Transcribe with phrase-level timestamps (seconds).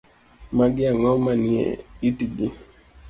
[0.57, 1.65] Magi ang'o manie
[2.07, 2.47] itigi.